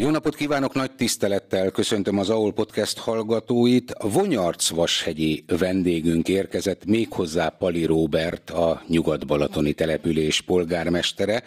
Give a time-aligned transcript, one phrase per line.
[0.00, 3.92] Jó napot kívánok, nagy tisztelettel köszöntöm az AOL Podcast hallgatóit.
[4.02, 11.42] Vonyarc Vashegyi vendégünk érkezett méghozzá Pali Róbert, a Nyugat-Balatoni település polgármestere.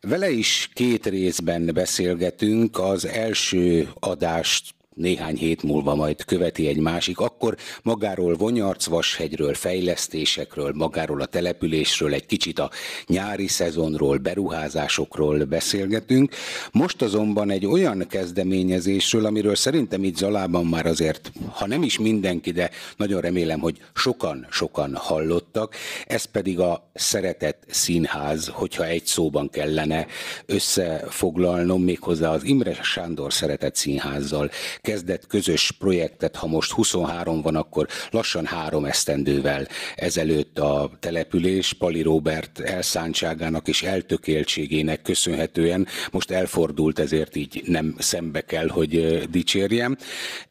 [0.00, 2.78] Vele is két részben beszélgetünk.
[2.78, 11.20] Az első adást néhány hét múlva majd követi egy másik, akkor magáról Vonyarcvashegyről, fejlesztésekről, magáról
[11.20, 12.70] a településről, egy kicsit a
[13.06, 16.34] nyári szezonról, beruházásokról beszélgetünk.
[16.72, 22.50] Most azonban egy olyan kezdeményezésről, amiről szerintem itt Zalában már azért, ha nem is mindenki,
[22.50, 25.74] de nagyon remélem, hogy sokan-sokan hallottak,
[26.06, 30.06] ez pedig a Szeretett Színház, hogyha egy szóban kellene
[30.46, 34.50] összefoglalnom, méghozzá az Imre Sándor Szeretett Színházzal
[34.88, 42.02] kezdett közös projektet, ha most 23 van, akkor lassan három esztendővel ezelőtt a település Pali
[42.02, 49.96] Robert elszántságának és eltökéltségének köszönhetően most elfordult, ezért így nem szembe kell, hogy dicsérjem.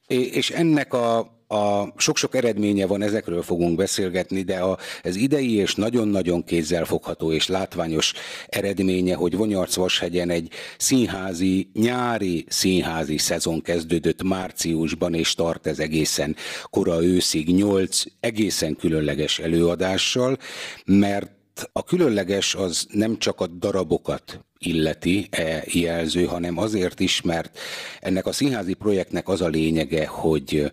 [0.07, 5.75] És ennek a a sok-sok eredménye van, ezekről fogunk beszélgetni, de a, ez idei és
[5.75, 8.13] nagyon-nagyon kézzelfogható és látványos
[8.47, 17.03] eredménye, hogy Vonyarc-Vashegyen egy színházi, nyári színházi szezon kezdődött márciusban, és tart ez egészen kora
[17.03, 20.37] őszig, nyolc egészen különleges előadással,
[20.85, 21.31] mert
[21.71, 27.59] a különleges az nem csak a darabokat illeti e jelző, hanem azért is, mert
[27.99, 30.71] ennek a színházi projektnek az a lényege, hogy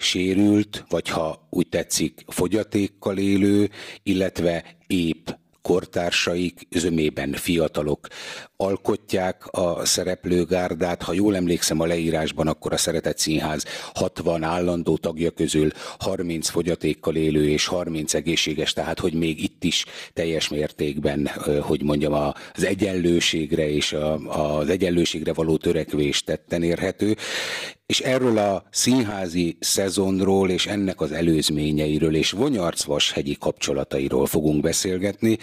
[0.00, 3.70] sérült, vagy ha úgy tetszik, fogyatékkal élő,
[4.02, 5.28] illetve épp
[5.62, 8.06] kortársaik, zömében fiatalok
[8.56, 11.02] alkotják a szereplőgárdát.
[11.02, 17.16] Ha jól emlékszem a leírásban, akkor a Szeretett Színház 60 állandó tagja közül 30 fogyatékkal
[17.16, 23.68] élő és 30 egészséges, tehát hogy még itt is teljes mértékben, hogy mondjam, az egyenlőségre
[23.68, 27.16] és az egyenlőségre való törekvést tetten érhető.
[27.90, 35.38] És erről a színházi szezonról és ennek az előzményeiről és Vonyarcvashegyi kapcsolatairól fogunk beszélgetni.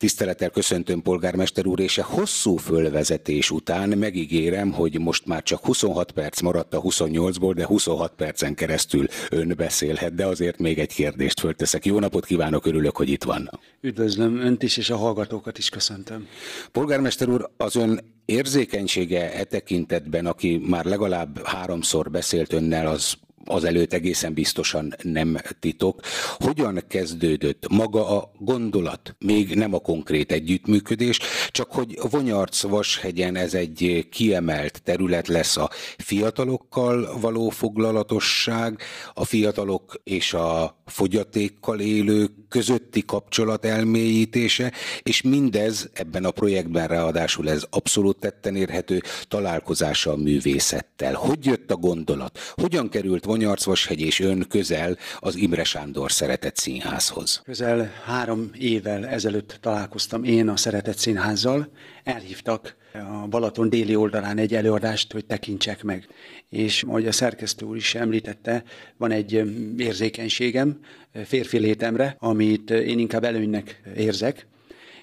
[0.00, 6.12] Tisztelettel köszöntöm polgármester úr, és a hosszú fölvezetés után megígérem, hogy most már csak 26
[6.12, 11.40] perc maradt a 28-ból, de 26 percen keresztül ön beszélhet, de azért még egy kérdést
[11.40, 11.84] fölteszek.
[11.84, 13.50] Jó napot kívánok, örülök, hogy itt van.
[13.80, 16.26] Üdvözlöm önt is, és a hallgatókat is köszöntöm.
[16.72, 23.92] Polgármester úr, az ön érzékenysége e tekintetben, aki már legalább háromszor beszélt önnel, az azelőtt
[23.92, 26.00] egészen biztosan nem titok.
[26.38, 29.16] Hogyan kezdődött maga a gondolat?
[29.18, 31.18] Még nem a konkrét együttműködés,
[31.48, 38.82] csak hogy Vonyarc Vashegyen ez egy kiemelt terület lesz a fiatalokkal való foglalatosság,
[39.14, 44.72] a fiatalok és a fogyatékkal élők közötti kapcsolat elmélyítése,
[45.02, 51.14] és mindez ebben a projektben ráadásul ez abszolút tetten érhető találkozása a művészettel.
[51.14, 52.38] Hogy jött a gondolat?
[52.54, 57.42] Hogyan került Vonyarcvashegy és ön közel az Imre Sándor Szeretett Színházhoz?
[57.44, 61.68] Közel három évvel ezelőtt találkoztam én a Szeretett Színházzal.
[62.04, 66.08] Elhívtak a Balaton déli oldalán egy előadást, hogy tekintsek meg.
[66.48, 68.62] És ahogy a szerkesztő úr is említette,
[68.96, 69.42] van egy
[69.76, 70.78] érzékenységem
[71.24, 74.46] férfi létemre, amit én inkább előnynek érzek,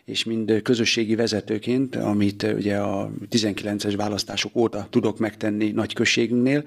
[0.08, 6.64] és mind közösségi vezetőként, amit ugye a 19-es választások óta tudok megtenni nagy községünknél,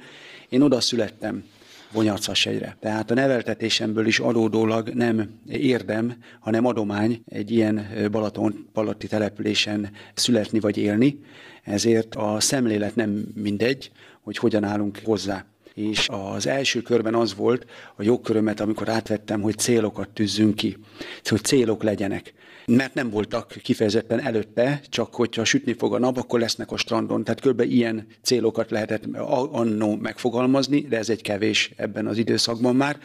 [0.49, 1.45] én oda születtem
[1.93, 2.77] Vonyarcasegyre.
[2.81, 10.61] Tehát a neveltetésemből is adódólag nem érdem, hanem adomány egy ilyen Balaton palatti településen születni
[10.61, 11.21] vagy élni,
[11.63, 13.91] ezért a szemlélet nem mindegy,
[14.21, 15.45] hogy hogyan állunk hozzá.
[15.75, 20.77] És az első körben az volt a jogkörömet, amikor átvettem, hogy célokat tűzzünk ki,
[21.25, 22.35] hogy célok legyenek
[22.77, 27.25] mert nem voltak kifejezetten előtte, csak hogyha sütni fog a nap, akkor lesznek a strandon.
[27.25, 27.61] Tehát kb.
[27.61, 29.05] ilyen célokat lehetett
[29.51, 32.99] annó megfogalmazni, de ez egy kevés ebben az időszakban már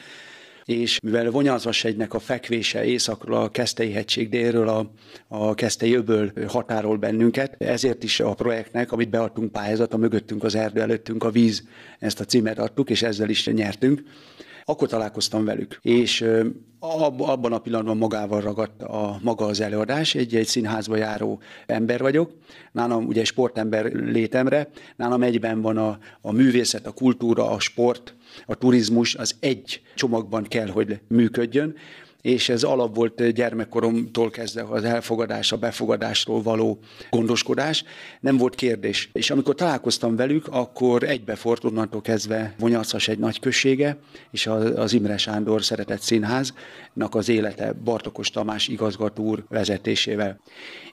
[0.65, 4.91] és mivel Vonyalzvasegynek a fekvése északról, a Kesztei hegység délről, a,
[5.27, 10.55] a Kesztei öböl határol bennünket, ezért is a projektnek, amit beadtunk pályázat, a mögöttünk az
[10.55, 11.63] erdő, előttünk a víz,
[11.99, 14.03] ezt a címet adtuk, és ezzel is nyertünk
[14.65, 15.79] akkor találkoztam velük.
[15.81, 16.25] És
[17.17, 20.15] abban a pillanatban magával ragadt a maga az előadás.
[20.15, 22.31] Egy, egy színházba járó ember vagyok.
[22.71, 28.15] Nálam ugye sportember létemre, nálam egyben van a, a művészet, a kultúra, a sport,
[28.45, 31.75] a turizmus, az egy csomagban kell, hogy működjön
[32.25, 36.79] és ez alap volt gyermekkoromtól kezdve az elfogadás, a befogadásról való
[37.09, 37.83] gondoskodás,
[38.19, 39.09] nem volt kérdés.
[39.13, 43.97] És amikor találkoztam velük, akkor egybefort onnantól kezdve Vonyarcas egy nagy községe,
[44.31, 50.39] és az Imre Sándor Szeretett Színháznak az élete Bartokos Tamás igazgató úr vezetésével.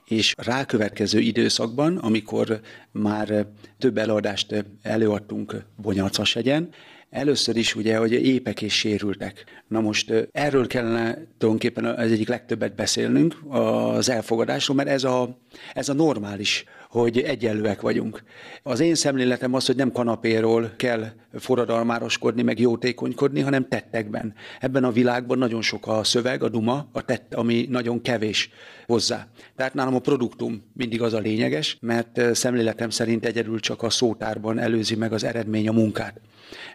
[0.05, 2.59] És rákövetkező időszakban, amikor
[2.91, 3.45] már
[3.79, 6.69] több előadást előadtunk Bonyarcashegyen,
[7.13, 9.43] Először is ugye, hogy épek és sérültek.
[9.67, 15.39] Na most erről kellene tulajdonképpen az egyik legtöbbet beszélnünk, az elfogadásról, mert ez a,
[15.73, 18.23] ez a normális, hogy egyenlőek vagyunk.
[18.63, 24.33] Az én szemléletem az, hogy nem kanapéról kell forradalmároskodni, meg jótékonykodni, hanem tettekben.
[24.59, 28.49] Ebben a világban nagyon sok a szöveg, a duma, a tett, ami nagyon kevés
[28.85, 29.27] hozzá.
[29.55, 34.59] Tehát nálam a produktum mindig az a lényeges, mert szemléletem szerint egyedül csak a szótárban
[34.59, 36.21] előzi meg az eredmény a munkát.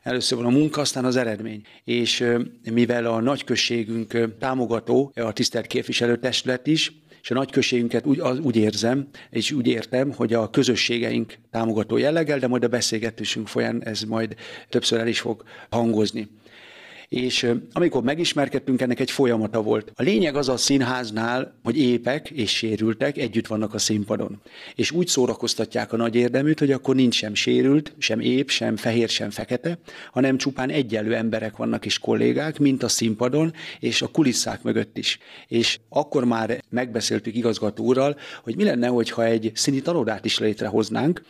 [0.02, 1.62] Először van a munka, aztán az eredmény.
[1.84, 2.24] És
[2.72, 6.92] mivel a nagyközségünk támogató, a tisztelt képviselőtestület is,
[7.22, 12.38] és a nagyközségünket úgy, az, úgy érzem, és úgy értem, hogy a közösségeink támogató jelleggel,
[12.38, 14.34] de majd a beszélgetésünk folyán ez majd
[14.68, 16.28] többször el is fog hangozni.
[17.08, 19.92] És amikor megismerkedtünk, ennek egy folyamata volt.
[19.94, 24.40] A lényeg az a színháznál, hogy épek és sérültek együtt vannak a színpadon.
[24.74, 29.08] És úgy szórakoztatják a nagy érdeműt, hogy akkor nincs sem sérült, sem ép, sem fehér,
[29.08, 29.78] sem fekete,
[30.12, 35.18] hanem csupán egyenlő emberek vannak és kollégák, mint a színpadon, és a kulisszák mögött is.
[35.46, 41.22] És akkor már megbeszéltük igazgató úrral, hogy mi lenne, hogyha egy színi tanodát is létrehoznánk,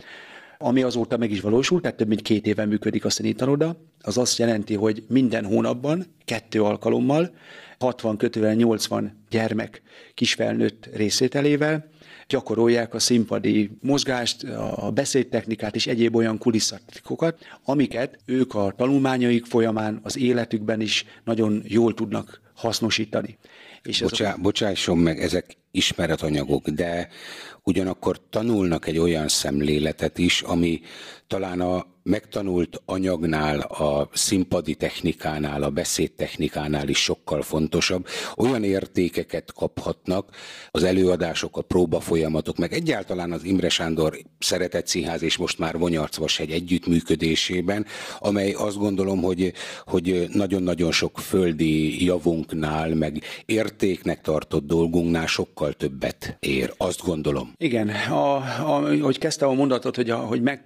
[0.59, 3.77] ami azóta meg is valósult, tehát több mint két éve működik a szenítanoda.
[4.01, 7.35] Az azt jelenti, hogy minden hónapban, kettő alkalommal,
[7.79, 9.83] 60 kötővel 80 gyermek
[10.15, 11.91] kisfelnőtt részételével
[12.29, 14.43] gyakorolják a színpadi mozgást,
[14.75, 21.63] a beszédtechnikát és egyéb olyan kulisszatikokat, amiket ők a tanulmányaik folyamán, az életükben is nagyon
[21.67, 23.39] jól tudnak hasznosítani.
[23.83, 24.37] És Bocsá, a...
[24.37, 27.09] Bocsásson meg, ezek ismeretanyagok, de
[27.69, 30.81] ugyanakkor tanulnak egy olyan szemléletet is, ami
[31.29, 38.07] talán a megtanult anyagnál, a színpadi technikánál, a beszédtechnikánál is sokkal fontosabb.
[38.37, 40.31] Olyan értékeket kaphatnak
[40.71, 45.77] az előadások, a próbafolyamatok, meg egyáltalán az Imre Sándor Szeretett Színház és most már
[46.39, 47.87] egy együttműködésében,
[48.19, 49.53] amely azt gondolom, hogy,
[49.85, 56.73] hogy nagyon-nagyon sok földi javunknál, meg értéknek tartott dolgunknál sokkal többet ér.
[56.77, 57.53] Azt gondolom.
[57.57, 60.65] Igen, a, a, hogy kezdtem a mondatot, hogy, a, hogy meg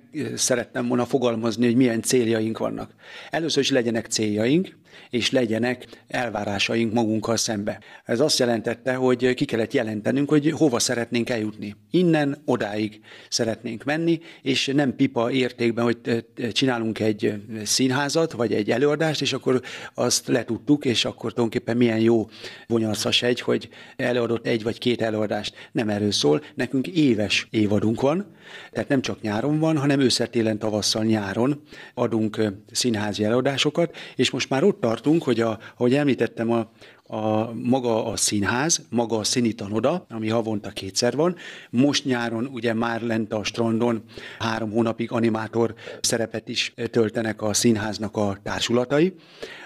[0.53, 2.95] szerettem volna fogalmazni, hogy milyen céljaink vannak.
[3.31, 7.81] Először is legyenek céljaink, és legyenek elvárásaink magunkkal szembe.
[8.05, 11.77] Ez azt jelentette, hogy ki kellett jelentenünk, hogy hova szeretnénk eljutni.
[11.91, 17.35] Innen, odáig szeretnénk menni, és nem pipa értékben, hogy csinálunk egy
[17.65, 19.61] színházat, vagy egy előadást, és akkor
[19.95, 22.29] azt letudtuk, és akkor tulajdonképpen milyen jó
[22.67, 25.55] vonyarszas egy, hogy előadott egy vagy két előadást.
[25.73, 28.37] Nem erről szól, nekünk éves évadunk van,
[28.71, 30.01] tehát nem csak nyáron van, hanem
[30.43, 31.63] ősszel, tavasszal, nyáron
[31.95, 36.71] adunk színházi előadásokat, és most már ott tartunk, hogy a, ahogy említettem, a,
[37.13, 41.37] a, maga a színház, maga a színitanoda, ami havonta kétszer van.
[41.71, 44.03] Most nyáron ugye már lent a strandon
[44.39, 49.15] három hónapig animátor szerepet is töltenek a színháznak a társulatai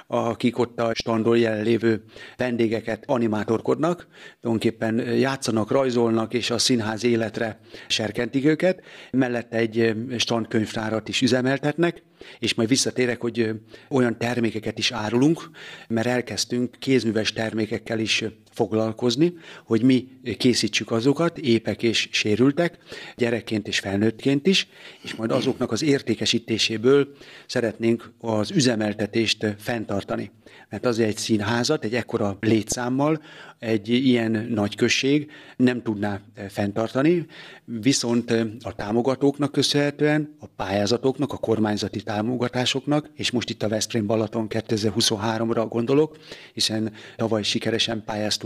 [0.07, 2.03] akik ott a standon jelenlévő
[2.37, 4.07] vendégeket animátorkodnak,
[4.41, 8.83] tulajdonképpen játszanak, rajzolnak, és a színház életre serkentik őket.
[9.11, 12.03] Mellette egy standkönyvtárat is üzemeltetnek,
[12.39, 13.51] és majd visszatérek, hogy
[13.89, 15.51] olyan termékeket is árulunk,
[15.89, 18.25] mert elkezdtünk kézműves termékekkel is
[18.57, 20.09] foglalkozni, hogy mi
[20.39, 22.79] készítsük azokat, épek és sérültek,
[23.17, 24.69] gyerekként és felnőttként is,
[25.03, 27.09] és majd azoknak az értékesítéséből
[27.47, 30.31] szeretnénk az üzemeltetést fenntartani.
[30.69, 33.21] Mert azért egy színházat, egy ekkora létszámmal,
[33.59, 37.27] egy ilyen nagy község nem tudná fenntartani,
[37.65, 44.47] viszont a támogatóknak köszönhetően, a pályázatoknak, a kormányzati támogatásoknak, és most itt a Veszprém Balaton
[44.49, 46.17] 2023-ra gondolok,
[46.53, 48.46] hiszen tavaly sikeresen pályáztunk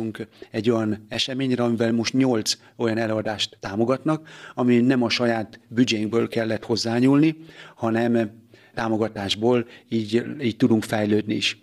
[0.50, 6.64] egy olyan eseményre, amivel most nyolc olyan előadást támogatnak, ami nem a saját büdzsénkből kellett
[6.64, 7.36] hozzányúlni,
[7.74, 8.30] hanem
[8.74, 11.58] támogatásból így, így tudunk fejlődni is.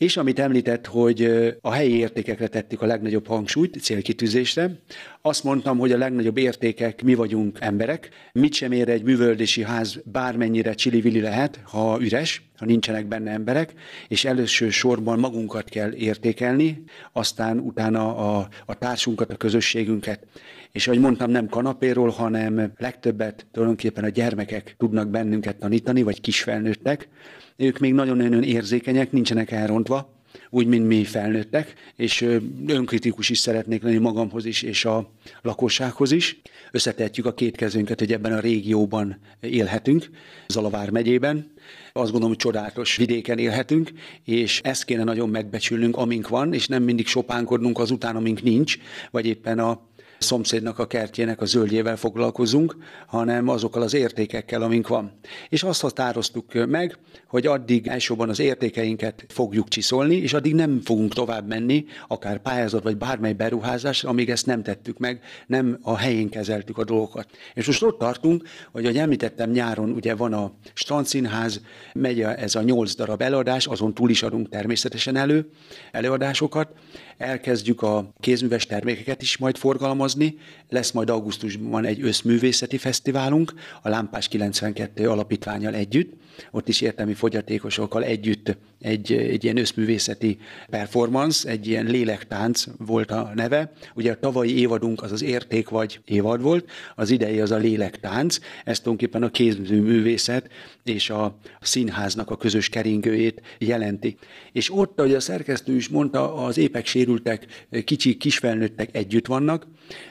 [0.00, 1.24] És amit említett, hogy
[1.60, 4.80] a helyi értékekre tettük a legnagyobb hangsúlyt, célkitűzésre,
[5.22, 8.08] azt mondtam, hogy a legnagyobb értékek mi vagyunk emberek.
[8.32, 13.72] Mit sem ér egy művöldési ház bármennyire csili-vili lehet, ha üres, ha nincsenek benne emberek,
[14.08, 20.26] és előső sorban magunkat kell értékelni, aztán utána a, a társunkat, a közösségünket.
[20.72, 27.08] És ahogy mondtam, nem kanapéról, hanem legtöbbet tulajdonképpen a gyermekek tudnak bennünket tanítani, vagy kisfelnőttek,
[27.56, 30.18] ők még nagyon-nagyon érzékenyek, nincsenek elrontva,
[30.50, 32.26] úgy, mint mi felnőttek, és
[32.66, 35.10] önkritikus is szeretnék lenni magamhoz is, és a
[35.42, 36.40] lakossághoz is.
[36.72, 40.10] Összetetjük a két kezünket, hogy ebben a régióban élhetünk,
[40.48, 41.52] Zalavár megyében.
[41.92, 43.90] Azt gondolom, hogy csodálatos vidéken élhetünk,
[44.24, 48.78] és ezt kéne nagyon megbecsülnünk, amink van, és nem mindig sopánkodnunk azután, amink nincs,
[49.10, 49.88] vagy éppen a
[50.22, 55.12] szomszédnak a kertjének a zöldjével foglalkozunk, hanem azokkal az értékekkel, amink van.
[55.48, 61.14] És azt határoztuk meg, hogy addig elsősorban az értékeinket fogjuk csiszolni, és addig nem fogunk
[61.14, 66.28] tovább menni, akár pályázat vagy bármely beruházás, amíg ezt nem tettük meg, nem a helyén
[66.28, 67.26] kezeltük a dolgokat.
[67.54, 71.60] És most ott tartunk, hogy ahogy említettem, nyáron ugye van a Strandszínház,
[71.92, 75.50] megy ez a nyolc darab előadás, azon túl is adunk természetesen elő
[75.92, 76.72] előadásokat,
[77.20, 84.28] elkezdjük a kézműves termékeket is majd forgalmazni, lesz majd augusztusban egy összművészeti fesztiválunk, a Lámpás
[84.28, 86.12] 92 alapítványal együtt,
[86.50, 90.38] ott is értelmi fogyatékosokkal együtt egy, egy ilyen összművészeti
[90.70, 93.72] performance, egy ilyen lélektánc volt a neve.
[93.94, 98.38] Ugye a tavalyi évadunk az az érték vagy évad volt, az idei az a lélektánc,
[98.64, 100.48] ez tulajdonképpen a kézművészet
[100.84, 104.16] és a színháznak a közös keringőjét jelenti.
[104.52, 109.66] És ott, ahogy a szerkesztő is mondta, az épek sérültek, kicsi kisfelnőttek együtt vannak,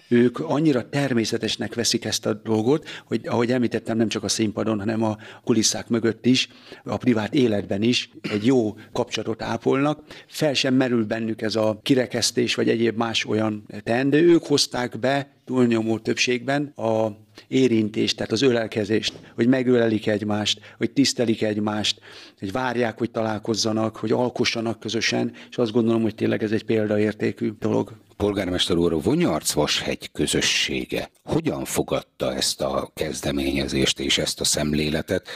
[0.07, 5.03] ők annyira természetesnek veszik ezt a dolgot, hogy ahogy említettem, nem csak a színpadon, hanem
[5.03, 6.47] a kulisszák mögött is,
[6.83, 10.03] a privát életben is egy jó kapcsolatot ápolnak.
[10.27, 14.29] Fel sem merül bennük ez a kirekesztés, vagy egyéb más olyan teendő.
[14.29, 21.41] Ők hozták be túlnyomó többségben a érintést, tehát az ölelkezést, hogy megölelik egymást, hogy tisztelik
[21.41, 21.99] egymást,
[22.39, 27.51] hogy várják, hogy találkozzanak, hogy alkossanak közösen, és azt gondolom, hogy tényleg ez egy példaértékű
[27.59, 27.93] dolog.
[28.17, 35.27] Polgármester úr, Vonyarcvashegy közössége hogyan fogadta ezt a kezdeményezést és ezt a szemléletet?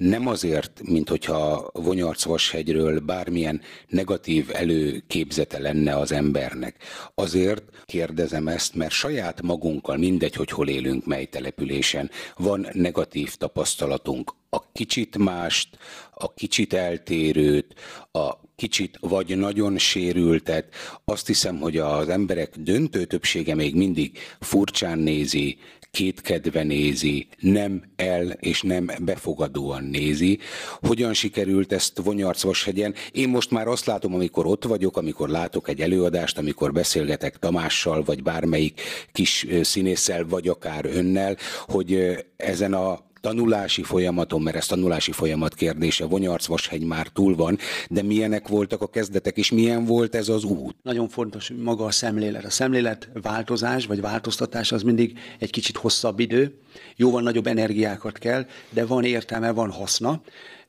[0.00, 6.76] Nem azért, mint hogyha Vonyarcvashegyről bármilyen negatív előképzete lenne az embernek.
[7.14, 14.34] Azért kérdezem ezt, mert saját magunkkal, mindegy, hogy hol élünk, mely településen, van negatív tapasztalatunk.
[14.50, 15.78] A kicsit mást,
[16.10, 17.74] a kicsit eltérőt,
[18.12, 20.74] a kicsit vagy nagyon sérültet.
[21.04, 25.58] Azt hiszem, hogy az emberek döntő többsége még mindig furcsán nézi,
[25.90, 30.38] kétkedve nézi, nem el és nem befogadóan nézi.
[30.80, 32.94] Hogyan sikerült ezt Vonyarcvashegyen?
[33.12, 38.02] Én most már azt látom, amikor ott vagyok, amikor látok egy előadást, amikor beszélgetek Tamással,
[38.02, 38.80] vagy bármelyik
[39.12, 46.04] kis színésszel, vagy akár önnel, hogy ezen a tanulási folyamaton, mert ez tanulási folyamat kérdése,
[46.04, 47.58] Vonyarcvashegy már túl van,
[47.88, 50.76] de milyenek voltak a kezdetek, és milyen volt ez az út?
[50.82, 52.44] Nagyon fontos maga a szemlélet.
[52.44, 56.58] A szemlélet változás, vagy változtatás az mindig egy kicsit hosszabb idő,
[56.96, 60.22] jóval nagyobb energiákat kell, de van értelme, van haszna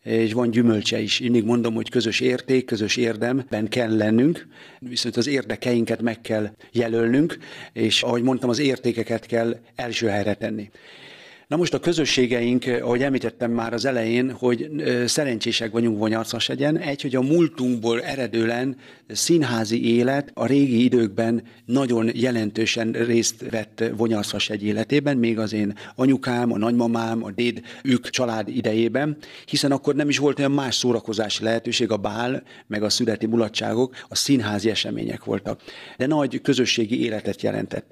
[0.03, 1.20] és van gyümölcse is.
[1.20, 4.48] Mindig mondom, hogy közös érték, közös érdemben kell lennünk,
[4.79, 7.38] viszont az érdekeinket meg kell jelölnünk,
[7.74, 10.70] és ahogy mondtam, az értékeket kell első helyre tenni.
[11.51, 14.70] Na most a közösségeink, ahogy említettem már az elején, hogy
[15.05, 15.98] szerencsések vagyunk
[16.50, 16.77] egyen.
[16.77, 18.77] Egy, hogy a múltunkból eredően
[19.08, 23.84] színházi élet a régi időkben nagyon jelentősen részt vett
[24.50, 29.96] egy életében, még az én anyukám, a nagymamám, a déd, ők család idejében, hiszen akkor
[29.96, 34.70] nem is volt olyan más szórakozási lehetőség, a bál, meg a születi mulatságok, a színházi
[34.70, 35.62] események voltak.
[35.98, 37.91] De nagy közösségi életet jelentett.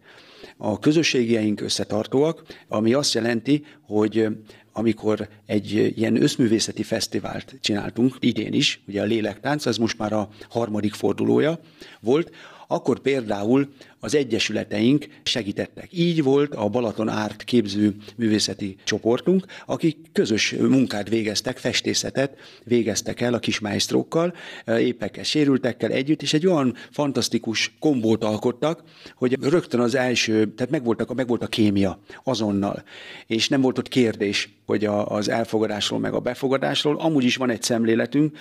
[0.62, 3.49] A közösségeink összetartóak, ami azt jelenti,
[3.82, 4.28] hogy
[4.72, 10.30] amikor egy ilyen összművészeti fesztivált csináltunk, idén is, ugye a Lélektánc, ez most már a
[10.50, 11.60] harmadik fordulója
[12.00, 12.32] volt,
[12.72, 15.90] akkor például az egyesületeink segítettek.
[15.92, 23.34] Így volt a Balaton Árt képző művészeti csoportunk, akik közös munkát végeztek, festészetet végeztek el
[23.34, 24.34] a kis maestrókkal,
[24.66, 28.84] épekkel, sérültekkel együtt, és egy olyan fantasztikus kombót alkottak,
[29.16, 32.84] hogy rögtön az első, tehát megvoltak, megvolt a kémia azonnal,
[33.28, 37.00] és nem volt ott kérdés, hogy a, az elfogadásról meg a befogadásról.
[37.00, 38.38] Amúgy is van egy szemléletünk,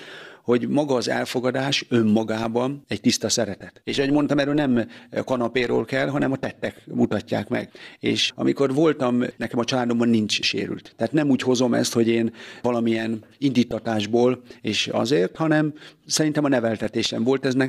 [0.49, 3.81] hogy maga az elfogadás önmagában egy tiszta szeretet.
[3.85, 4.88] És ahogy mondtam, erről nem
[5.25, 7.71] kanapéról kell, hanem a tettek mutatják meg.
[7.99, 10.93] És amikor voltam, nekem a családomban nincs sérült.
[10.97, 15.75] Tehát nem úgy hozom ezt, hogy én valamilyen indítatásból és azért, hanem
[16.07, 17.67] szerintem a neveltetésem volt, ez ne,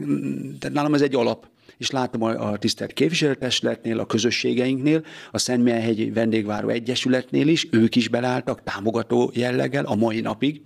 [0.60, 6.12] tehát nálam ez egy alap és látom a, a tisztelt képviselőtestületnél, a közösségeinknél, a Szentmelyhegyi
[6.12, 10.62] Vendégváró Egyesületnél is, ők is belálltak támogató jelleggel a mai napig,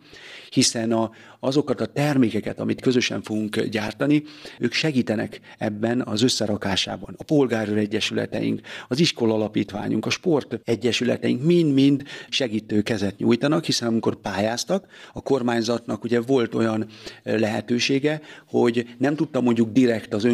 [0.54, 4.24] hiszen a, azokat a termékeket, amit közösen fogunk gyártani,
[4.60, 7.16] ők segítenek ebben az összerakásában.
[7.18, 14.16] A polgárőr egyesületeink, az iskola alapítványunk, a sport egyesületeink mind-mind segítő kezet nyújtanak, hiszen amikor
[14.16, 16.88] pályáztak, a kormányzatnak ugye volt olyan
[17.24, 20.26] lehetősége, hogy nem tudta mondjuk direkt az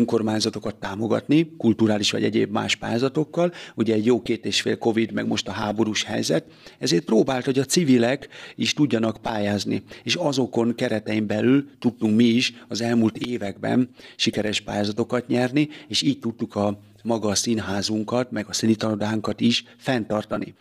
[0.60, 5.28] önkormányzatokat támogatni, kulturális vagy egyéb más pályázatokkal, ugye egy jó két és fél Covid, meg
[5.28, 6.46] most a háborús helyzet,
[6.80, 12.54] ezért próbált, hogy a civilek is tudjanak pályázni, és azokon keretein belül tudtunk mi is
[12.68, 18.54] az elmúlt években sikeres pályázatokat nyerni, és így tudtuk a maga a színházunkat, meg a
[18.54, 20.56] színitanodánkat is fenntartani.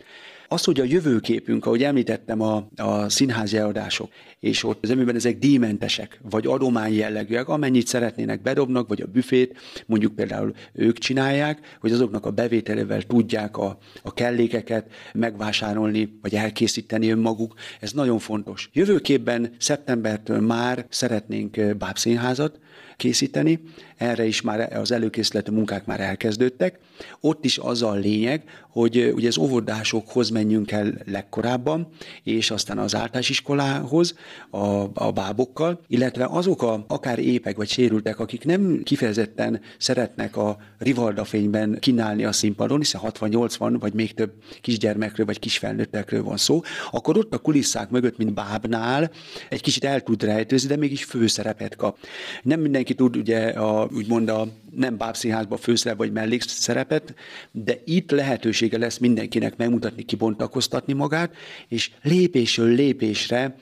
[0.51, 5.37] Az, hogy a jövőképünk, ahogy említettem, a, a színházi eladások, és ott az emlőben ezek
[5.39, 11.91] díjmentesek, vagy adomány jellegűek, amennyit szeretnének bedobnak, vagy a büfét, mondjuk például ők csinálják, hogy
[11.91, 17.53] azoknak a bevételével tudják a, a kellékeket megvásárolni, vagy elkészíteni önmaguk.
[17.79, 18.69] Ez nagyon fontos.
[18.73, 22.59] Jövőképben szeptembertől már szeretnénk bábszínházat,
[22.97, 23.59] készíteni.
[23.97, 26.79] Erre is már az előkészítő munkák már elkezdődtek.
[27.19, 31.87] Ott is az a lényeg, hogy ugye az óvodásokhoz menjünk el legkorábban,
[32.23, 34.15] és aztán az általános iskolához
[34.49, 40.57] a, a bábokkal, illetve azok a akár épek vagy sérültek, akik nem kifejezetten szeretnek a
[40.77, 44.31] Rivalda fényben kínálni a színpadon, hiszen 60-80 vagy még több
[44.61, 49.11] kisgyermekről vagy kisfelnőttekről van szó, akkor ott a kulisszák mögött, mint bábnál,
[49.49, 51.97] egy kicsit el tud rejtőzni, de mégis főszerepet kap.
[52.43, 57.13] Nem mindenki tud ugye a, úgymond a nem bábszínházba főszerep vagy mellékszerepet,
[57.51, 61.35] de itt lehetősége lesz mindenkinek megmutatni, kibontakoztatni magát,
[61.67, 63.55] és lépésről lépésre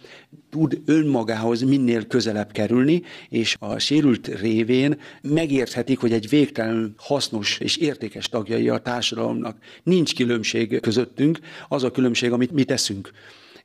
[0.50, 7.78] tud önmagához minél közelebb kerülni, és a sérült révén megérthetik, hogy egy végtelenül hasznos és
[7.78, 9.58] értékes tagjai a társadalomnak.
[9.84, 13.12] Nincs különbség közöttünk, az a különbség, amit mi teszünk.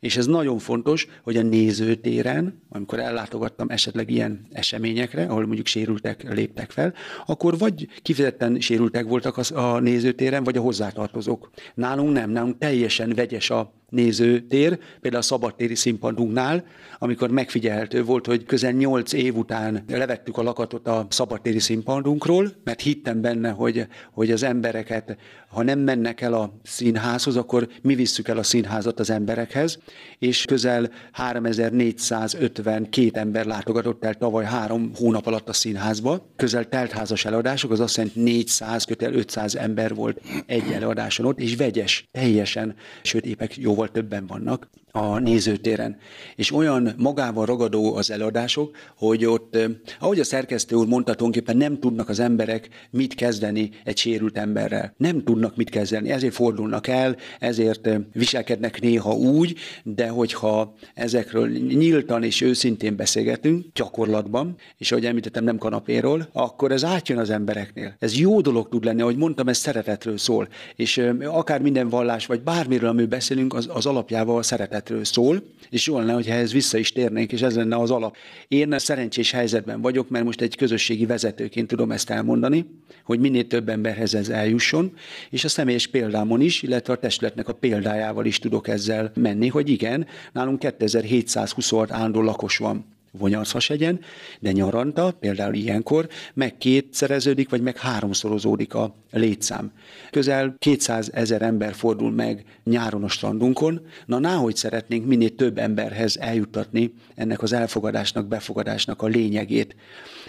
[0.02, 6.32] És ez nagyon fontos, hogy a nézőtéren, amikor ellátogattam esetleg ilyen eseményekre, ahol mondjuk sérültek
[6.34, 6.94] léptek fel,
[7.26, 11.50] akkor vagy kifejezetten sérültek voltak a nézőtéren, vagy a hozzátartozók.
[11.74, 16.64] Nálunk nem, nálunk teljesen vegyes a nézőtér, például a szabadtéri színpadunknál,
[16.98, 22.80] amikor megfigyelhető volt, hogy közel nyolc év után levettük a lakatot a szabadtéri színpadunkról, mert
[22.80, 25.16] hittem benne, hogy, hogy az embereket,
[25.48, 29.78] ha nem mennek el a színházhoz, akkor mi visszük el a színházat az emberekhez,
[30.18, 36.32] és közel 3452 ember látogatott el tavaly három hónap alatt a színházba.
[36.36, 41.56] Közel teltházas előadások, az azt jelenti 400, közel 500 ember volt egy előadáson ott, és
[41.56, 45.96] vegyes, teljesen, sőt épek jóval többen vannak a nézőtéren.
[46.36, 49.58] És olyan magával ragadó az előadások, hogy ott,
[50.00, 54.94] ahogy a szerkesztő úr mondta, tulajdonképpen nem tudnak az emberek mit kezdeni egy sérült emberrel.
[54.96, 62.22] Nem tudnak mit kezdeni, ezért fordulnak el, ezért viselkednek néha úgy, de hogyha ezekről nyíltan
[62.22, 67.94] és őszintén beszélgetünk, gyakorlatban, és ahogy említettem, nem kanapéról, akkor ez átjön az embereknél.
[67.98, 70.48] Ez jó dolog tud lenni, ahogy mondtam, ez szeretetről szól.
[70.76, 75.86] És akár minden vallás, vagy bármiről, amiről beszélünk, az, az alapjával szeretet életről szól, és
[75.86, 78.16] jól lenne, hogyha ehhez vissza is térnénk, és ez lenne az alap.
[78.48, 82.66] Én szerencsés helyzetben vagyok, mert most egy közösségi vezetőként tudom ezt elmondani,
[83.04, 84.92] hogy minél több emberhez ez eljusson,
[85.30, 89.68] és a személyes példámon is, illetve a testületnek a példájával is tudok ezzel menni, hogy
[89.68, 92.84] igen, nálunk 2726 állandó lakos van.
[93.18, 94.00] Vonyarszhasegyen,
[94.40, 99.72] de nyaranta, például ilyenkor, meg kétszereződik, vagy meg háromszorozódik a létszám.
[100.10, 106.16] Közel 200 ezer ember fordul meg nyáron a strandunkon, na náhogy szeretnénk minél több emberhez
[106.16, 109.76] eljuttatni ennek az elfogadásnak, befogadásnak a lényegét.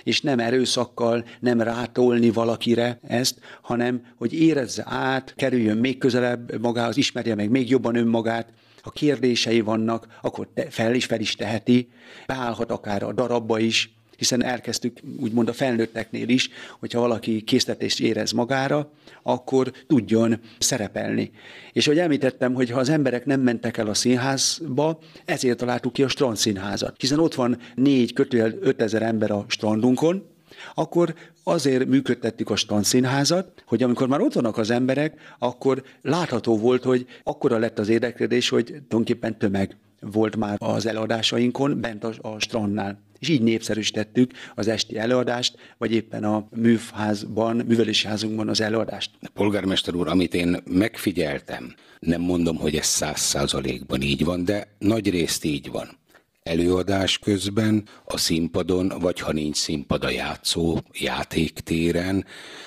[0.03, 6.97] És nem erőszakkal, nem rátolni valakire ezt, hanem hogy érezze át, kerüljön még közelebb magához,
[6.97, 11.89] ismerje meg még jobban önmagát, ha kérdései vannak, akkor fel is fel is teheti,
[12.25, 18.31] beállhat akár a darabba is, hiszen elkezdtük úgymond a felnőtteknél is, hogyha valaki késztetést érez
[18.31, 18.91] magára,
[19.23, 21.31] akkor tudjon szerepelni.
[21.73, 26.03] És hogy említettem, hogy ha az emberek nem mentek el a színházba, ezért találtuk ki
[26.03, 26.95] a strandszínházat.
[26.99, 30.32] Hiszen ott van négy kötőjel 5000 ember a strandunkon,
[30.73, 36.83] akkor azért működtettük a stanszínházat, hogy amikor már ott vannak az emberek, akkor látható volt,
[36.83, 42.39] hogy akkora lett az érdeklődés, hogy tulajdonképpen tömeg volt már az előadásainkon bent a, a
[42.39, 42.99] strandnál.
[43.19, 49.11] És így népszerűsítettük az esti előadást, vagy éppen a műházban, művelési házunkban az előadást.
[49.33, 55.09] Polgármester úr, amit én megfigyeltem, nem mondom, hogy ez száz százalékban így van, de nagy
[55.09, 56.01] részt így van
[56.43, 62.25] előadás közben, a színpadon, vagy ha nincs színpad játszó játéktéren,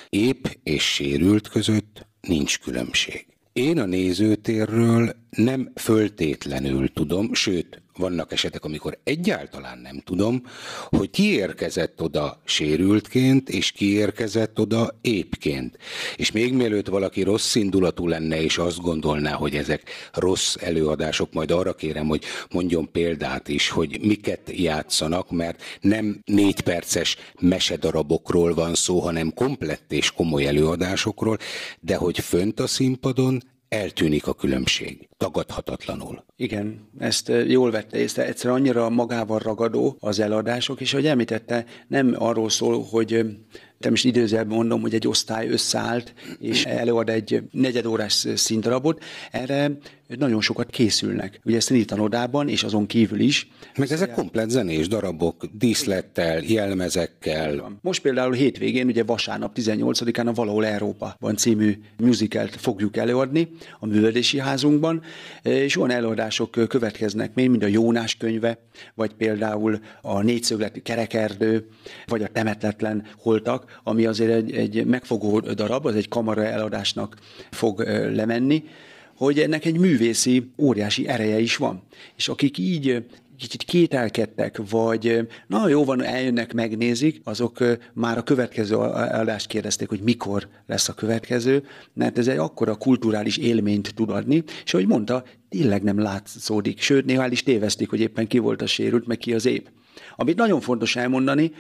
[0.09, 3.27] épp és sérült között nincs különbség.
[3.53, 10.43] Én a nézőtérről nem föltétlenül tudom, sőt, vannak esetek, amikor egyáltalán nem tudom,
[10.89, 15.79] hogy ki érkezett oda sérültként, és ki érkezett oda épként.
[16.17, 21.51] És még mielőtt valaki rossz indulatú lenne, és azt gondolná, hogy ezek rossz előadások, majd
[21.51, 28.75] arra kérem, hogy mondjon példát is, hogy miket játszanak, mert nem négy perces mesedarabokról van
[28.75, 31.39] szó, hanem komplett és komoly előadásokról,
[31.81, 36.25] de hogy fönt a színpadon eltűnik a különbség, tagadhatatlanul.
[36.37, 38.27] Igen, ezt eh, jól vette észre.
[38.27, 43.25] Egyszer annyira magával ragadó az eladások, és ahogy említette, nem arról szól, hogy
[43.93, 49.71] is időzelben mondom, hogy egy osztály összeállt, és előad egy negyedórás színdarabot, erre
[50.09, 51.41] nagyon sokat készülnek.
[51.45, 53.49] Ugye színitanodában, és azon kívül is.
[53.79, 57.79] Meg ezek komplet zenés darabok, díszlettel, jelmezekkel.
[57.81, 64.39] Most például hétvégén, ugye vasárnap 18-án a Valahol Európa-ban című musicalt fogjuk előadni a művelési
[64.39, 65.03] házunkban,
[65.43, 68.59] és olyan előadások következnek még, mint a Jónás könyve,
[68.95, 71.67] vagy például a négyszögletű kerekerdő,
[72.07, 77.17] vagy a temetetlen holtak, ami azért egy, egy megfogó darab, az egy kamara eladásnak
[77.51, 77.81] fog
[78.15, 78.65] lemenni,
[79.17, 81.83] hogy ennek egy művészi óriási ereje is van.
[82.17, 83.05] És akik így
[83.39, 87.59] kicsit kételkedtek, vagy na jó van, eljönnek, megnézik, azok
[87.93, 93.37] már a következő adást kérdezték, hogy mikor lesz a következő, mert ez egy akkora kulturális
[93.37, 98.01] élményt tud adni, és ahogy mondta, tényleg nem látszódik, sőt, néha el is tévezték, hogy
[98.01, 99.67] éppen ki volt a sérült, meg ki az épp.
[100.17, 101.53] Amit nagyon fontos elmondani,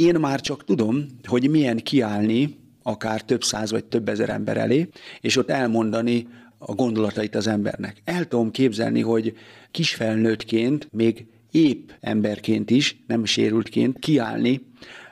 [0.00, 4.88] én már csak tudom, hogy milyen kiállni akár több száz vagy több ezer ember elé,
[5.20, 8.02] és ott elmondani a gondolatait az embernek.
[8.04, 9.36] El tudom képzelni, hogy
[9.70, 14.60] kisfelnőttként, még épp emberként is, nem sérültként kiállni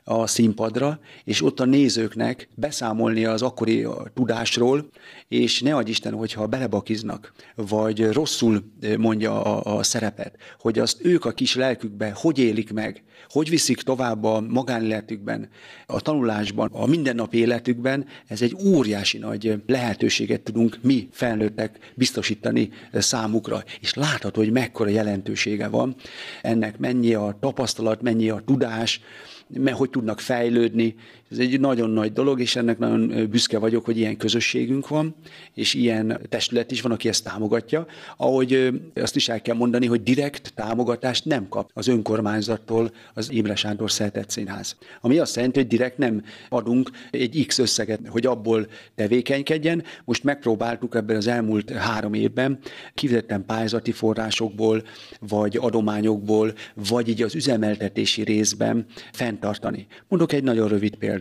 [0.08, 4.88] a színpadra, és ott a nézőknek beszámolni az akkori tudásról,
[5.28, 11.24] és ne adj Isten, hogyha belebakiznak, vagy rosszul mondja a, a szerepet, hogy azt ők
[11.24, 15.48] a kis lelkükbe hogy élik meg, hogy viszik tovább a magánéletükben,
[15.86, 23.62] a tanulásban, a mindennapi életükben, ez egy óriási nagy lehetőséget tudunk mi felnőttek biztosítani számukra.
[23.80, 25.94] És látható, hogy mekkora jelentősége van
[26.42, 29.00] ennek, mennyi a tapasztalat, mennyi a tudás,
[29.48, 30.94] mert hogy tudnak fejlődni.
[31.30, 35.14] Ez egy nagyon nagy dolog, és ennek nagyon büszke vagyok, hogy ilyen közösségünk van,
[35.54, 37.86] és ilyen testület is van, aki ezt támogatja.
[38.16, 43.54] Ahogy azt is el kell mondani, hogy direkt támogatást nem kap az önkormányzattól az Imre
[43.54, 44.76] Sándor Szeretett Színház.
[45.00, 49.82] Ami azt jelenti, hogy direkt nem adunk egy X összeget, hogy abból tevékenykedjen.
[50.04, 52.58] Most megpróbáltuk ebben az elmúlt három évben,
[52.94, 54.82] kifizettem pályázati forrásokból,
[55.20, 56.52] vagy adományokból,
[56.88, 59.86] vagy így az üzemeltetési részben fenntartani.
[60.08, 61.16] Mondok egy nagyon rövid példát.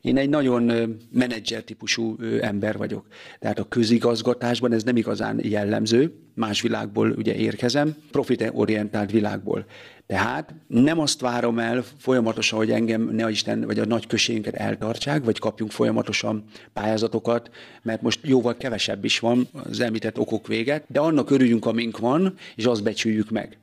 [0.00, 3.06] Én egy nagyon menedzser típusú ember vagyok.
[3.38, 9.66] Tehát a közigazgatásban ez nem igazán jellemző, más világból ugye érkezem, profitorientált világból.
[10.06, 15.24] Tehát nem azt várom el folyamatosan, hogy engem ne Isten vagy a nagy községünket eltartsák,
[15.24, 17.50] vagy kapjunk folyamatosan pályázatokat,
[17.82, 22.34] mert most jóval kevesebb is van az említett okok véget, de annak örüljünk, amink van,
[22.54, 23.58] és azt becsüljük meg.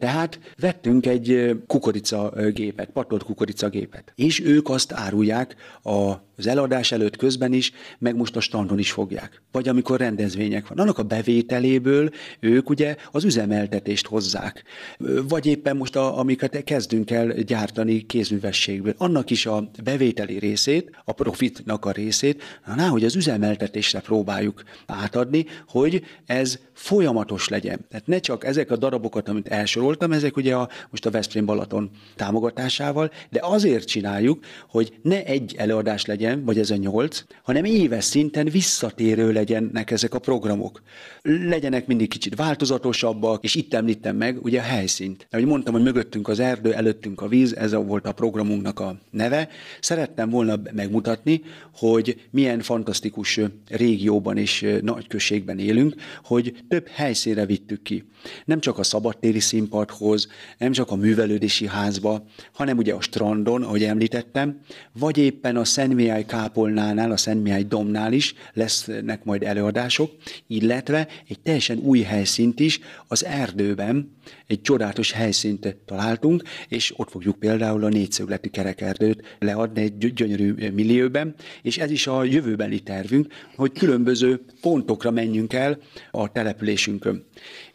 [0.00, 7.52] Tehát vettünk egy kukoricagépet, patolt kukoricagépet, és ők azt árulják a az eladás előtt közben
[7.52, 9.42] is, meg most a standon is fogják.
[9.52, 10.78] Vagy amikor rendezvények van.
[10.78, 14.62] Annak a bevételéből ők ugye az üzemeltetést hozzák.
[15.28, 18.94] Vagy éppen most, a, amiket kezdünk el gyártani kézművességből.
[18.96, 22.42] Annak is a bevételi részét, a profitnak a részét,
[22.76, 27.86] na, hogy az üzemeltetésre próbáljuk átadni, hogy ez folyamatos legyen.
[27.88, 31.90] Tehát ne csak ezek a darabokat, amit elsoroltam, ezek ugye a, most a Veszprém Balaton
[32.16, 37.64] támogatásával, de azért csináljuk, hogy ne egy előadás legyen, legyen, vagy ez a nyolc, hanem
[37.64, 40.82] éves szinten visszatérő legyenek ezek a programok.
[41.22, 45.26] Legyenek mindig kicsit változatosabbak, és itt említem meg ugye a helyszínt.
[45.30, 49.48] Ahogy mondtam, hogy mögöttünk az erdő, előttünk a víz, ez volt a programunknak a neve.
[49.80, 51.42] Szerettem volna megmutatni,
[51.74, 58.04] hogy milyen fantasztikus régióban és nagyközségben élünk, hogy több helyszínre vittük ki.
[58.44, 63.82] Nem csak a szabadtéri színpadhoz, nem csak a művelődési házba, hanem ugye a strandon, ahogy
[63.82, 64.60] említettem,
[64.92, 65.94] vagy éppen a Szent
[66.26, 70.12] kápolnánál, a Szent Mihály domnál is lesznek majd előadások,
[70.46, 77.38] illetve egy teljesen új helyszínt is az erdőben, egy csodálatos helyszínt találtunk, és ott fogjuk
[77.38, 83.72] például a négyszögleti kerekerdőt leadni egy gyönyörű millióben, és ez is a jövőbeli tervünk, hogy
[83.72, 85.78] különböző pontokra menjünk el
[86.10, 87.24] a településünkön.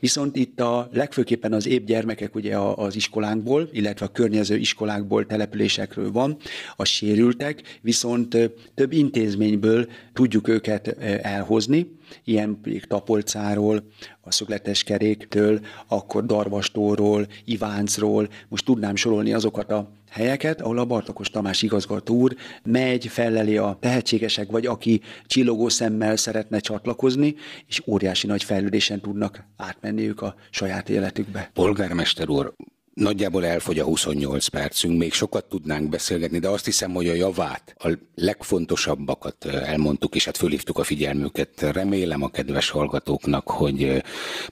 [0.05, 6.11] Viszont itt a legfőképpen az épp gyermekek ugye az iskolánkból, illetve a környező iskolákból, településekről
[6.11, 6.37] van,
[6.75, 8.37] a sérültek, viszont
[8.75, 10.87] több intézményből tudjuk őket
[11.21, 11.91] elhozni,
[12.23, 13.83] ilyen Tapolcáról,
[14.21, 21.29] a szögletes keréktől, akkor Darvastóról, Iváncról, most tudnám sorolni azokat a helyeket, ahol a Bartokos
[21.29, 27.35] Tamás igazgató úr megy, felleli a tehetségesek, vagy aki csillogó szemmel szeretne csatlakozni,
[27.67, 31.49] és óriási nagy fejlődésen tudnak átmenni ők a saját életükbe.
[31.53, 32.53] Polgármester úr,
[32.95, 37.75] Nagyjából elfogy a 28 percünk, még sokat tudnánk beszélgetni, de azt hiszem, hogy a javát,
[37.77, 41.61] a legfontosabbakat elmondtuk, és hát fölhívtuk a figyelmüket.
[41.61, 44.03] Remélem a kedves hallgatóknak, hogy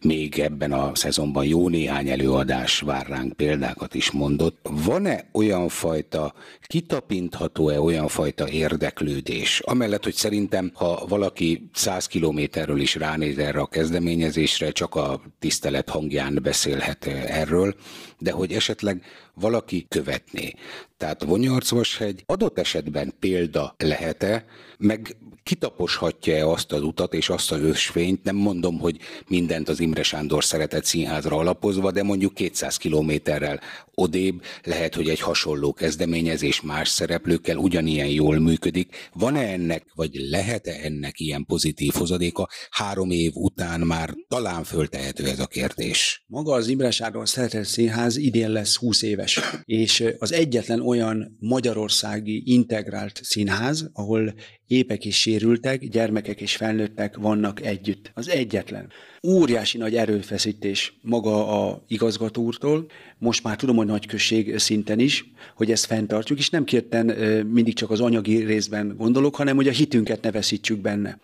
[0.02, 4.68] még ebben a szezonban jó néhány előadás vár ránk, példákat is mondott.
[4.70, 12.96] Van-e olyan fajta, kitapintható-e olyan fajta érdeklődés, amellett, hogy szerintem, ha valaki 100 kilométerről is
[12.96, 17.76] ránéz erre a kezdeményezésre, csak a tisztelet hangján beszélhet erről,
[18.24, 20.54] de hogy esetleg valaki követné.
[20.98, 24.46] Tehát Vonyarcvashegy adott esetben példa lehet-e,
[24.78, 30.04] meg kitaposhatja-e azt az utat és azt az ösvényt, nem mondom, hogy mindent az Imre
[30.04, 33.60] Sándor szeretett színházra alapozva, de mondjuk 200 kilométerrel
[33.94, 39.10] odébb lehet, hogy egy hasonló kezdeményezés más szereplőkkel ugyanilyen jól működik.
[39.14, 42.50] Van-e ennek, vagy lehet-e ennek ilyen pozitív hozadéka?
[42.70, 46.24] Három év után már talán föltehető ez a kérdés.
[46.28, 52.44] Maga az Imre Sándor szeretett színház idén lesz 20 éves, és az egyetlen olyan magyarországi
[52.46, 54.34] integrált színház, ahol
[54.68, 58.12] épek és sérültek, gyermekek és felnőttek vannak együtt.
[58.14, 58.90] Az egyetlen.
[59.28, 62.86] Óriási nagy erőfeszítés maga a igazgató úrtól,
[63.18, 67.06] most már tudom, hogy nagyközség szinten is, hogy ezt fenntartjuk, és nem kérten
[67.46, 71.20] mindig csak az anyagi részben gondolok, hanem hogy a hitünket ne veszítsük benne.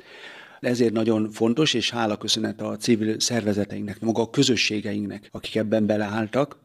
[0.60, 6.58] Ezért nagyon fontos, és hála köszönet a civil szervezeteinknek, maga a közösségeinknek, akik ebben beleálltak,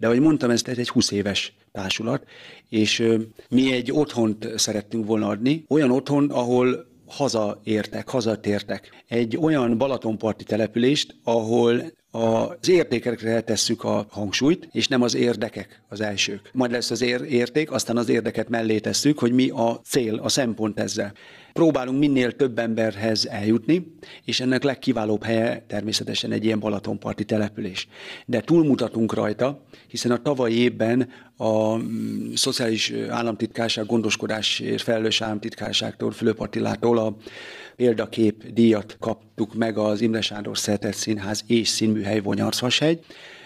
[0.00, 2.24] de ahogy mondtam, ez egy 20 éves társulat,
[2.68, 3.06] és
[3.50, 9.04] mi egy otthont szerettünk volna adni, olyan otthon, ahol hazaértek, hazatértek.
[9.08, 16.00] Egy olyan Balatonparti települést, ahol az értékekre tesszük a hangsúlyt, és nem az érdekek az
[16.00, 16.50] elsők.
[16.52, 20.28] Majd lesz az ér- érték, aztán az érdeket mellé tesszük, hogy mi a cél, a
[20.28, 21.12] szempont ezzel.
[21.52, 23.94] Próbálunk minél több emberhez eljutni,
[24.24, 27.88] és ennek legkiválóbb helye természetesen egy ilyen Balatonparti település.
[28.26, 36.40] De túlmutatunk rajta, hiszen a tavalyi évben a mm, Szociális Államtitkárság gondoskodásért felelős államtitkárságtól, Fülöp
[36.40, 37.16] Attilától a
[37.76, 41.68] példakép díjat kaptuk meg az Imre Sándor Szeretett Színház és
[42.00, 43.04] Színműhely Vonyarszvashegy,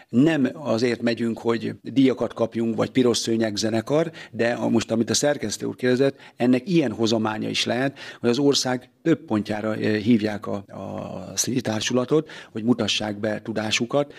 [0.08, 5.14] nem azért megyünk, hogy díjakat kapjunk, vagy piros szőnyeg zenekar, de a, most, amit a
[5.14, 10.46] szerkesztő úr kérdezett, ennek ilyen hozománya is lehet, hogy az ország több pontjára eh, hívják
[10.46, 14.12] a, a társulatot, hogy mutassák be tudásukat,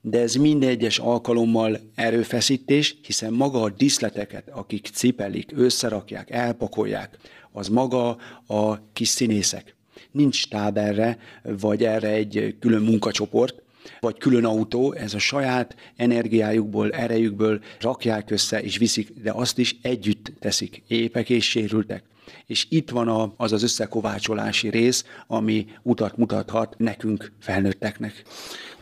[0.00, 7.18] de ez minden egyes alkalommal erőfeszítés, hiszen maga a diszleteket, akik cipelik, összerakják, elpakolják,
[7.52, 9.76] az maga a kis színészek.
[10.10, 13.62] Nincs erre, vagy erre egy külön munkacsoport,
[14.00, 19.76] vagy külön autó, ez a saját energiájukból, erejükből rakják össze és viszik, de azt is
[19.82, 22.02] együtt teszik, épek és sérültek.
[22.46, 28.22] És itt van a, az az összekovácsolási rész, ami utat mutathat nekünk, felnőtteknek.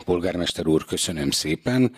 [0.05, 1.91] Polgármester úr, köszönöm szépen.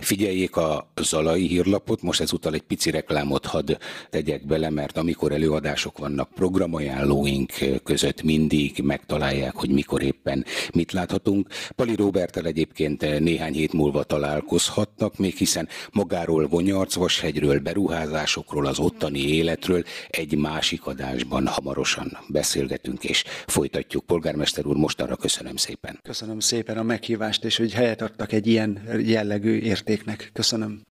[0.00, 3.76] Figyeljék a Zalai hírlapot, most ezúttal egy pici reklámot hadd
[4.10, 7.52] tegyek bele, mert amikor előadások vannak, programajánlóink
[7.84, 11.48] között mindig megtalálják, hogy mikor éppen mit láthatunk.
[11.76, 19.82] Pali Robertel egyébként néhány hét múlva találkozhatnak még, hiszen magáról Vonyarcvashegyről, beruházásokról, az ottani életről
[20.08, 24.04] egy másik adásban hamarosan beszélgetünk és folytatjuk.
[24.06, 25.98] Polgármester úr, mostanra köszönöm szépen.
[26.02, 30.30] Köszönöm szépen a meghívást, és hogy helyet adtak egy ilyen jellegű ért értéknek.
[30.32, 30.86] Köszönöm.